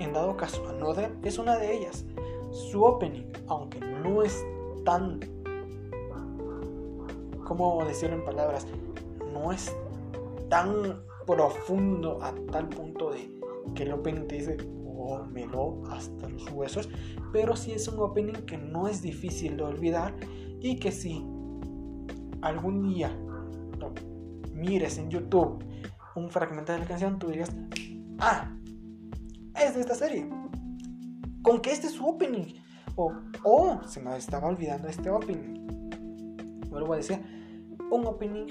En 0.00 0.12
dado 0.12 0.36
caso, 0.36 0.68
Another 0.68 1.14
es 1.22 1.38
una 1.38 1.56
de 1.56 1.72
ellas. 1.72 2.04
Su 2.50 2.82
opening, 2.82 3.26
aunque 3.46 3.78
no 3.78 4.24
es 4.24 4.44
tan, 4.84 5.20
¿cómo 7.44 7.84
decirlo 7.84 8.16
en 8.16 8.24
palabras? 8.24 8.66
No 9.32 9.52
es 9.52 9.72
tan 10.48 11.00
profundo 11.24 12.18
a 12.22 12.34
tal 12.50 12.68
punto 12.68 13.12
de 13.12 13.30
que 13.76 13.84
el 13.84 13.92
opening 13.92 14.26
te 14.26 14.34
dice, 14.34 14.56
lo 15.16 15.82
hasta 15.90 16.28
los 16.28 16.50
huesos, 16.50 16.88
pero 17.32 17.56
sí 17.56 17.72
es 17.72 17.88
un 17.88 18.00
opening 18.00 18.44
que 18.46 18.58
no 18.58 18.88
es 18.88 19.02
difícil 19.02 19.56
de 19.56 19.62
olvidar 19.62 20.14
y 20.60 20.78
que 20.78 20.92
si 20.92 21.24
algún 22.42 22.88
día 22.88 23.16
mires 24.52 24.98
en 24.98 25.10
YouTube 25.10 25.64
un 26.14 26.30
fragmento 26.30 26.72
de 26.72 26.80
la 26.80 26.84
canción, 26.84 27.18
tú 27.18 27.28
digas, 27.28 27.50
ah, 28.18 28.52
es 29.54 29.74
de 29.74 29.80
esta 29.80 29.94
serie. 29.94 30.28
Con 31.42 31.60
que 31.60 31.70
este 31.70 31.86
es 31.86 31.92
su 31.92 32.06
opening. 32.06 32.54
O, 32.96 33.12
oh, 33.44 33.80
se 33.86 34.00
me 34.00 34.16
estaba 34.16 34.48
olvidando 34.48 34.88
este 34.88 35.08
opening. 35.08 35.68
Vuelvo 36.68 36.94
a 36.94 36.96
decir, 36.96 37.20
un 37.90 38.04
opening 38.06 38.46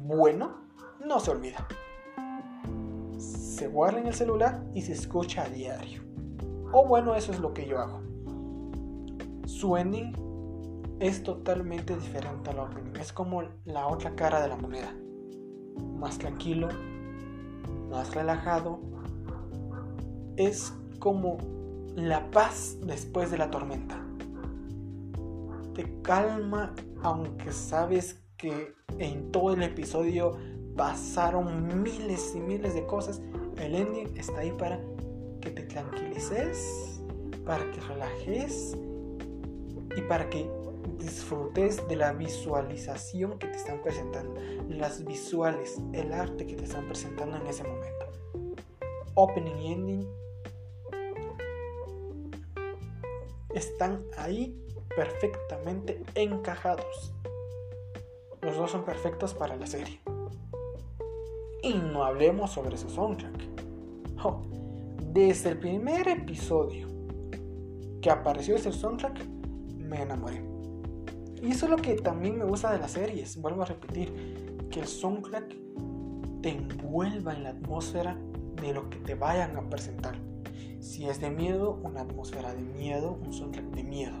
bueno 0.00 0.64
no 1.04 1.20
se 1.20 1.30
olvida 1.30 1.66
se 3.54 3.68
guarda 3.68 4.00
en 4.00 4.08
el 4.08 4.14
celular 4.14 4.64
y 4.74 4.82
se 4.82 4.92
escucha 4.92 5.44
a 5.44 5.48
diario. 5.48 6.02
O 6.72 6.86
bueno, 6.86 7.14
eso 7.14 7.30
es 7.30 7.38
lo 7.38 7.54
que 7.54 7.66
yo 7.66 7.78
hago. 7.78 8.00
Su 9.46 9.76
ending 9.76 10.12
es 10.98 11.22
totalmente 11.22 11.94
diferente 11.94 12.50
al 12.50 12.58
opening. 12.58 12.96
Es 12.98 13.12
como 13.12 13.42
la 13.64 13.86
otra 13.86 14.16
cara 14.16 14.42
de 14.42 14.48
la 14.48 14.56
moneda. 14.56 14.92
Más 15.96 16.18
tranquilo, 16.18 16.68
más 17.90 18.12
relajado. 18.12 18.80
Es 20.36 20.74
como 20.98 21.38
la 21.94 22.28
paz 22.32 22.76
después 22.82 23.30
de 23.30 23.38
la 23.38 23.52
tormenta. 23.52 24.04
Te 25.74 26.02
calma 26.02 26.74
aunque 27.02 27.52
sabes 27.52 28.20
que 28.36 28.74
en 28.98 29.30
todo 29.30 29.54
el 29.54 29.62
episodio 29.62 30.32
pasaron 30.76 31.82
miles 31.82 32.34
y 32.34 32.40
miles 32.40 32.74
de 32.74 32.84
cosas 32.86 33.22
el 33.58 33.74
ending 33.74 34.16
está 34.16 34.38
ahí 34.38 34.52
para 34.52 34.80
que 35.40 35.50
te 35.50 35.62
tranquilices, 35.62 37.00
para 37.44 37.70
que 37.70 37.80
relajes 37.80 38.76
y 39.96 40.00
para 40.02 40.28
que 40.30 40.48
disfrutes 40.98 41.86
de 41.88 41.96
la 41.96 42.12
visualización 42.12 43.38
que 43.38 43.48
te 43.48 43.56
están 43.56 43.82
presentando, 43.82 44.40
las 44.68 45.04
visuales, 45.04 45.78
el 45.92 46.12
arte 46.12 46.46
que 46.46 46.56
te 46.56 46.64
están 46.64 46.86
presentando 46.86 47.36
en 47.36 47.46
ese 47.46 47.64
momento. 47.64 48.06
Opening 49.14 49.58
y 49.58 49.72
ending 49.72 50.08
están 53.54 54.04
ahí 54.16 54.60
perfectamente 54.96 56.02
encajados. 56.14 57.12
Los 58.40 58.56
dos 58.56 58.70
son 58.70 58.84
perfectos 58.84 59.32
para 59.34 59.56
la 59.56 59.66
serie. 59.66 60.03
Y 61.64 61.72
no 61.72 62.04
hablemos 62.04 62.50
sobre 62.50 62.76
su 62.76 62.90
soundtrack. 62.90 63.42
Desde 65.14 65.50
el 65.50 65.58
primer 65.58 66.06
episodio 66.08 66.88
que 68.02 68.10
apareció 68.10 68.56
ese 68.56 68.70
soundtrack, 68.70 69.26
me 69.78 70.02
enamoré. 70.02 70.44
Y 71.42 71.52
eso 71.52 71.64
es 71.64 71.70
lo 71.70 71.76
que 71.76 71.94
también 71.94 72.36
me 72.36 72.44
gusta 72.44 72.70
de 72.70 72.78
las 72.78 72.90
series. 72.90 73.40
Vuelvo 73.40 73.62
a 73.62 73.64
repetir, 73.64 74.66
que 74.70 74.80
el 74.80 74.86
soundtrack 74.86 75.56
te 76.42 76.50
envuelva 76.50 77.32
en 77.32 77.44
la 77.44 77.50
atmósfera 77.50 78.18
de 78.60 78.74
lo 78.74 78.90
que 78.90 78.98
te 78.98 79.14
vayan 79.14 79.56
a 79.56 79.70
presentar. 79.70 80.16
Si 80.80 81.06
es 81.06 81.18
de 81.18 81.30
miedo, 81.30 81.80
una 81.82 82.02
atmósfera 82.02 82.52
de 82.54 82.60
miedo, 82.60 83.18
un 83.24 83.32
soundtrack 83.32 83.70
de 83.70 83.84
miedo. 83.84 84.18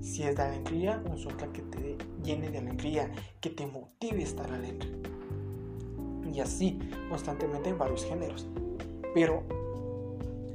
Si 0.00 0.22
es 0.22 0.36
de 0.36 0.42
alegría, 0.42 1.02
un 1.10 1.18
soundtrack 1.18 1.50
que 1.50 1.62
te 1.62 1.98
llene 2.22 2.48
de 2.48 2.58
alegría, 2.58 3.10
que 3.40 3.50
te 3.50 3.66
motive 3.66 4.20
a 4.20 4.24
estar 4.24 4.52
alegre. 4.52 5.15
Y 6.36 6.40
así, 6.40 6.78
constantemente 7.08 7.70
en 7.70 7.78
varios 7.78 8.04
géneros. 8.04 8.46
Pero 9.14 9.42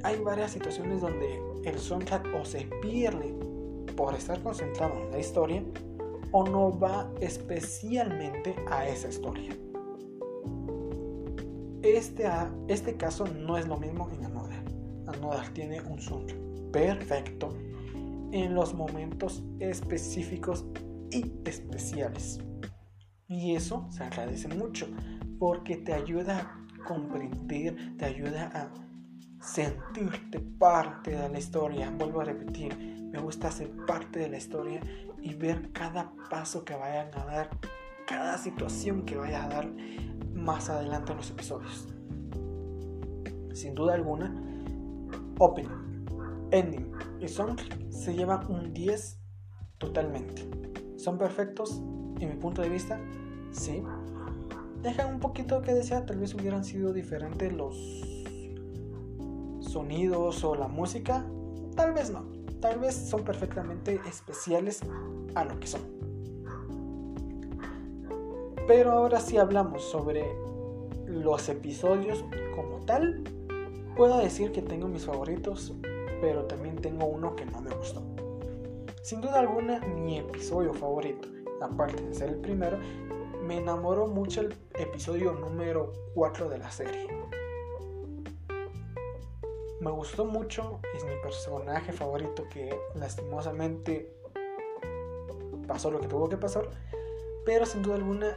hay 0.04 0.16
varias 0.20 0.52
situaciones 0.52 1.00
donde 1.00 1.42
el 1.64 1.76
soundtrack 1.76 2.24
o 2.40 2.44
se 2.44 2.68
pierde 2.80 3.34
por 3.96 4.14
estar 4.14 4.40
concentrado 4.44 4.94
en 5.00 5.10
la 5.10 5.18
historia 5.18 5.64
o 6.30 6.46
no 6.46 6.78
va 6.78 7.10
especialmente 7.20 8.54
a 8.70 8.86
esa 8.86 9.08
historia. 9.08 9.56
Este, 11.82 12.28
este 12.68 12.96
caso 12.96 13.26
no 13.26 13.58
es 13.58 13.66
lo 13.66 13.76
mismo 13.76 14.08
en 14.12 14.24
Another. 14.24 14.62
Another 15.08 15.48
tiene 15.52 15.80
un 15.80 16.00
soundtrack 16.00 16.38
perfecto 16.70 17.48
en 18.30 18.54
los 18.54 18.72
momentos 18.72 19.42
específicos 19.58 20.64
y 21.10 21.32
especiales. 21.44 22.38
Y 23.26 23.56
eso 23.56 23.86
se 23.90 24.04
agradece 24.04 24.46
mucho 24.46 24.86
porque 25.42 25.76
te 25.76 25.92
ayuda 25.92 26.38
a 26.38 26.84
comprender, 26.84 27.96
te 27.98 28.04
ayuda 28.04 28.44
a 28.54 28.68
sentirte 29.44 30.38
parte 30.38 31.10
de 31.10 31.28
la 31.28 31.36
historia. 31.36 31.90
Vuelvo 31.90 32.20
a 32.20 32.24
repetir, 32.26 32.78
me 33.10 33.18
gusta 33.18 33.50
ser 33.50 33.68
parte 33.84 34.20
de 34.20 34.28
la 34.28 34.36
historia 34.36 34.80
y 35.20 35.34
ver 35.34 35.72
cada 35.72 36.12
paso 36.30 36.64
que 36.64 36.76
vayan 36.76 37.08
a 37.18 37.24
dar, 37.24 37.50
cada 38.06 38.38
situación 38.38 39.02
que 39.04 39.16
vaya 39.16 39.42
a 39.42 39.48
dar 39.48 39.68
más 40.32 40.70
adelante 40.70 41.10
en 41.10 41.18
los 41.18 41.30
episodios. 41.32 41.88
Sin 43.52 43.74
duda 43.74 43.94
alguna, 43.94 44.32
opening, 45.40 46.06
ending 46.52 46.92
y 47.18 47.26
son 47.26 47.56
se 47.90 48.14
llevan 48.14 48.48
un 48.48 48.72
10 48.72 49.18
totalmente. 49.78 50.48
¿Son 50.98 51.18
perfectos 51.18 51.82
en 52.20 52.28
mi 52.28 52.36
punto 52.36 52.62
de 52.62 52.68
vista? 52.68 53.00
Sí. 53.50 53.82
Dejan 54.82 55.14
un 55.14 55.20
poquito 55.20 55.62
que 55.62 55.72
desear, 55.74 56.06
tal 56.06 56.18
vez 56.18 56.34
hubieran 56.34 56.64
sido 56.64 56.92
diferentes 56.92 57.52
los 57.52 57.76
sonidos 59.60 60.42
o 60.44 60.54
la 60.54 60.68
música, 60.68 61.24
tal 61.76 61.92
vez 61.92 62.10
no. 62.10 62.24
Tal 62.60 62.78
vez 62.78 62.94
son 62.94 63.24
perfectamente 63.24 64.00
especiales 64.08 64.80
a 65.34 65.44
lo 65.44 65.58
que 65.58 65.66
son. 65.66 65.80
Pero 68.68 68.92
ahora 68.92 69.18
si 69.20 69.38
hablamos 69.38 69.82
sobre 69.82 70.24
los 71.06 71.48
episodios 71.48 72.24
como 72.54 72.78
tal, 72.86 73.24
puedo 73.96 74.18
decir 74.18 74.52
que 74.52 74.62
tengo 74.62 74.86
mis 74.86 75.04
favoritos, 75.04 75.74
pero 76.20 76.44
también 76.44 76.76
tengo 76.76 77.06
uno 77.06 77.34
que 77.34 77.44
no 77.46 77.60
me 77.60 77.74
gustó. 77.74 78.02
Sin 79.02 79.20
duda 79.20 79.40
alguna, 79.40 79.80
mi 79.80 80.18
episodio 80.18 80.72
favorito, 80.72 81.28
aparte 81.62 82.02
de 82.02 82.14
ser 82.14 82.28
el 82.30 82.36
primero, 82.36 82.78
me 83.42 83.58
enamoró 83.58 84.06
mucho 84.06 84.40
el 84.42 84.54
episodio 84.78 85.32
número 85.32 85.92
4 86.14 86.48
de 86.48 86.58
la 86.58 86.70
serie 86.70 87.22
me 89.82 89.90
gustó 89.90 90.24
mucho, 90.24 90.80
es 90.94 91.04
mi 91.04 91.10
personaje 91.20 91.92
favorito 91.92 92.44
que 92.48 92.78
lastimosamente 92.94 94.14
pasó 95.66 95.90
lo 95.90 96.00
que 96.00 96.06
tuvo 96.06 96.28
que 96.28 96.36
pasar, 96.36 96.70
pero 97.44 97.66
sin 97.66 97.82
duda 97.82 97.96
alguna 97.96 98.36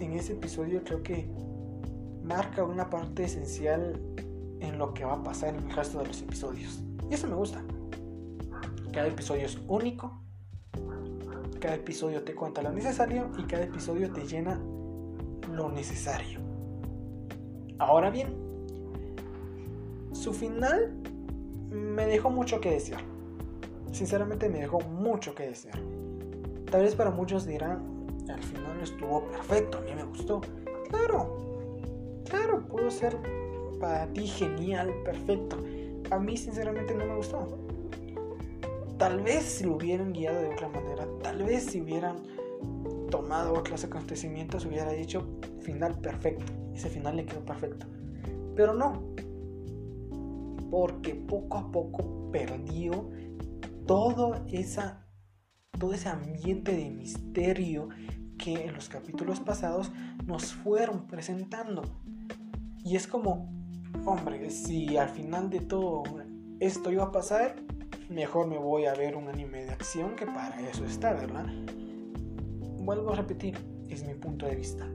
en 0.00 0.14
ese 0.14 0.32
episodio 0.32 0.82
creo 0.82 1.00
que 1.04 1.30
marca 2.24 2.64
una 2.64 2.90
parte 2.90 3.22
esencial 3.22 4.00
en 4.58 4.76
lo 4.76 4.92
que 4.94 5.04
va 5.04 5.12
a 5.12 5.22
pasar 5.22 5.50
en 5.50 5.60
el 5.60 5.70
resto 5.70 5.98
de 5.98 6.08
los 6.08 6.20
episodios. 6.22 6.82
Y 7.08 7.14
eso 7.14 7.28
me 7.28 7.36
gusta. 7.36 7.62
Cada 8.92 9.06
episodio 9.06 9.46
es 9.46 9.56
único, 9.68 10.23
cada 11.64 11.76
episodio 11.76 12.22
te 12.22 12.34
cuenta 12.34 12.60
lo 12.60 12.70
necesario 12.72 13.30
y 13.38 13.44
cada 13.44 13.64
episodio 13.64 14.12
te 14.12 14.26
llena 14.26 14.60
lo 15.50 15.70
necesario. 15.70 16.40
Ahora 17.78 18.10
bien, 18.10 18.36
su 20.12 20.34
final 20.34 20.92
me 21.70 22.04
dejó 22.04 22.28
mucho 22.28 22.60
que 22.60 22.70
desear. 22.72 23.00
Sinceramente 23.92 24.50
me 24.50 24.58
dejó 24.58 24.78
mucho 24.80 25.34
que 25.34 25.46
desear. 25.46 25.78
Tal 26.70 26.82
vez 26.82 26.94
para 26.94 27.10
muchos 27.10 27.46
dirán, 27.46 27.80
al 28.28 28.42
final 28.42 28.80
estuvo 28.82 29.24
perfecto, 29.28 29.78
a 29.78 29.80
mí 29.80 29.94
me 29.94 30.04
gustó. 30.04 30.42
Claro, 30.90 31.38
claro, 32.28 32.68
pudo 32.68 32.90
ser 32.90 33.16
para 33.80 34.06
ti 34.08 34.26
genial, 34.26 34.92
perfecto. 35.02 35.56
A 36.10 36.18
mí 36.18 36.36
sinceramente 36.36 36.94
no 36.94 37.06
me 37.06 37.16
gustó. 37.16 37.48
Tal 38.98 39.20
vez 39.22 39.44
si 39.44 39.64
lo 39.64 39.76
hubieran 39.76 40.12
guiado 40.12 40.40
de 40.40 40.48
otra 40.48 40.68
manera, 40.68 41.06
tal 41.22 41.42
vez 41.42 41.64
si 41.64 41.80
hubieran 41.80 42.16
tomado 43.10 43.54
otros 43.54 43.84
acontecimientos, 43.84 44.64
hubiera 44.66 44.92
dicho 44.92 45.38
final 45.60 45.98
perfecto. 46.00 46.52
Ese 46.74 46.88
final 46.88 47.16
le 47.16 47.26
quedó 47.26 47.44
perfecto. 47.44 47.86
Pero 48.54 48.74
no, 48.74 49.14
porque 50.70 51.14
poco 51.14 51.58
a 51.58 51.70
poco 51.70 52.30
perdió 52.30 53.10
todo, 53.86 54.44
esa, 54.50 55.06
todo 55.78 55.92
ese 55.92 56.08
ambiente 56.08 56.74
de 56.76 56.90
misterio 56.90 57.88
que 58.38 58.66
en 58.66 58.74
los 58.74 58.88
capítulos 58.88 59.40
pasados 59.40 59.92
nos 60.26 60.52
fueron 60.52 61.06
presentando. 61.06 61.82
Y 62.84 62.96
es 62.96 63.06
como, 63.06 63.52
hombre, 64.04 64.50
si 64.50 64.96
al 64.96 65.08
final 65.08 65.50
de 65.50 65.60
todo 65.60 66.02
esto 66.60 66.90
iba 66.90 67.04
a 67.04 67.12
pasar, 67.12 67.56
mejor 68.14 68.46
me 68.46 68.58
voy 68.58 68.86
a 68.86 68.94
ver 68.94 69.16
un 69.16 69.28
anime 69.28 69.64
de 69.64 69.70
acción 69.72 70.14
que 70.14 70.24
para 70.24 70.60
eso 70.60 70.84
está, 70.84 71.12
¿verdad? 71.12 71.46
Vuelvo 72.78 73.12
a 73.12 73.16
repetir, 73.16 73.58
es 73.88 74.04
mi 74.06 74.14
punto 74.14 74.46
de 74.46 74.54
vista. 74.54 74.86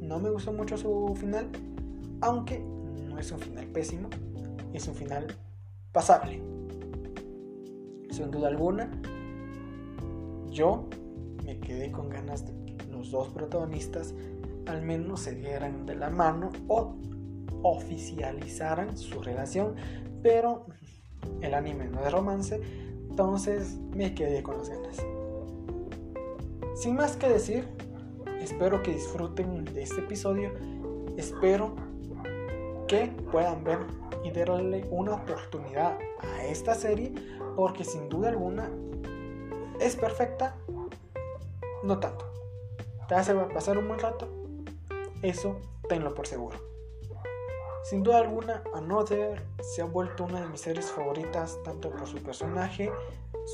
No 0.00 0.20
me 0.20 0.30
gustó 0.30 0.52
mucho 0.52 0.76
su 0.76 1.14
final, 1.16 1.48
aunque 2.20 2.60
no 2.60 3.18
es 3.18 3.32
un 3.32 3.40
final 3.40 3.66
pésimo, 3.66 4.08
es 4.72 4.86
un 4.86 4.94
final 4.94 5.26
pasable. 5.92 6.40
Sin 8.10 8.30
duda 8.30 8.48
alguna, 8.48 8.90
yo 10.50 10.88
me 11.44 11.58
quedé 11.58 11.90
con 11.90 12.08
ganas 12.08 12.46
de 12.46 12.76
que 12.76 12.84
los 12.90 13.10
dos 13.10 13.28
protagonistas 13.28 14.14
al 14.66 14.82
menos 14.82 15.20
se 15.20 15.34
dieran 15.34 15.86
de 15.86 15.96
la 15.96 16.10
mano 16.10 16.50
o 16.68 16.94
oficializaran 17.62 18.96
su 18.96 19.20
relación, 19.22 19.74
pero 20.22 20.66
el 21.40 21.54
anime 21.54 21.86
no 21.88 22.04
es 22.04 22.12
romance, 22.12 22.60
entonces 23.10 23.78
me 23.94 24.14
quedé 24.14 24.42
con 24.42 24.58
las 24.58 24.68
ganas. 24.68 24.96
Sin 26.74 26.94
más 26.94 27.16
que 27.16 27.28
decir, 27.28 27.68
espero 28.40 28.82
que 28.82 28.92
disfruten 28.92 29.64
de 29.64 29.82
este 29.82 30.00
episodio, 30.00 30.52
espero 31.16 31.74
que 32.86 33.12
puedan 33.30 33.64
ver 33.64 33.78
y 34.24 34.30
darle 34.30 34.86
una 34.90 35.14
oportunidad 35.14 35.98
a 36.20 36.44
esta 36.44 36.74
serie 36.74 37.12
porque 37.56 37.84
sin 37.84 38.08
duda 38.08 38.28
alguna 38.28 38.70
es 39.80 39.96
perfecta, 39.96 40.56
no 41.82 41.98
tanto. 41.98 42.24
Te 43.08 43.14
hace 43.14 43.34
pasar 43.34 43.78
un 43.78 43.88
buen 43.88 44.00
rato, 44.00 44.28
eso 45.22 45.60
tenlo 45.88 46.14
por 46.14 46.26
seguro. 46.26 46.67
Sin 47.88 48.02
duda 48.02 48.18
alguna, 48.18 48.62
Another 48.74 49.42
se 49.62 49.80
ha 49.80 49.86
vuelto 49.86 50.24
una 50.24 50.42
de 50.42 50.48
mis 50.48 50.60
series 50.60 50.92
favoritas 50.92 51.58
tanto 51.64 51.88
por 51.88 52.06
su 52.06 52.18
personaje, 52.18 52.92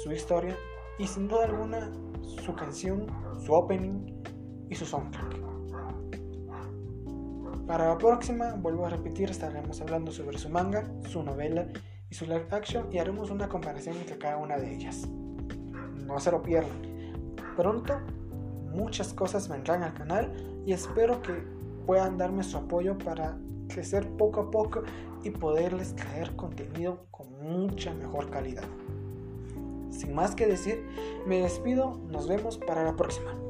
su 0.02 0.10
historia 0.10 0.56
y 0.98 1.06
sin 1.06 1.28
duda 1.28 1.44
alguna 1.44 1.92
su 2.44 2.52
canción, 2.56 3.06
su 3.46 3.52
opening 3.52 4.24
y 4.68 4.74
su 4.74 4.86
soundtrack. 4.86 5.40
Para 7.68 7.90
la 7.90 7.96
próxima, 7.96 8.54
vuelvo 8.54 8.86
a 8.86 8.90
repetir, 8.90 9.30
estaremos 9.30 9.80
hablando 9.80 10.10
sobre 10.10 10.36
su 10.36 10.48
manga, 10.48 10.82
su 11.08 11.22
novela 11.22 11.68
y 12.10 12.14
su 12.16 12.24
live 12.24 12.48
action 12.50 12.92
y 12.92 12.98
haremos 12.98 13.30
una 13.30 13.48
comparación 13.48 13.96
entre 13.98 14.18
cada 14.18 14.38
una 14.38 14.56
de 14.56 14.74
ellas. 14.74 15.06
No 16.06 16.18
se 16.18 16.32
lo 16.32 16.42
pierdan. 16.42 17.36
Pronto, 17.56 18.00
muchas 18.72 19.14
cosas 19.14 19.48
vendrán 19.48 19.84
al 19.84 19.94
canal 19.94 20.32
y 20.66 20.72
espero 20.72 21.22
que 21.22 21.34
puedan 21.86 22.18
darme 22.18 22.42
su 22.42 22.56
apoyo 22.56 22.98
para 22.98 23.38
crecer 23.74 24.08
poco 24.16 24.40
a 24.40 24.50
poco 24.50 24.84
y 25.24 25.30
poderles 25.30 25.96
traer 25.96 26.36
contenido 26.36 27.06
con 27.10 27.26
mucha 27.42 27.92
mejor 27.92 28.30
calidad. 28.30 28.64
Sin 29.90 30.14
más 30.14 30.34
que 30.36 30.46
decir, 30.46 30.86
me 31.26 31.40
despido, 31.40 31.98
nos 32.08 32.28
vemos 32.28 32.56
para 32.56 32.84
la 32.84 32.94
próxima. 32.94 33.43